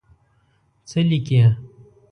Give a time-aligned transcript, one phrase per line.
[0.89, 1.41] څه لیکې.